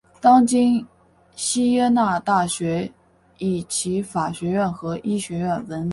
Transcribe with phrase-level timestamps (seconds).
[0.19, 0.83] 当今
[1.35, 2.91] 锡耶纳大学
[3.37, 5.89] 以其法学院和医学院闻名。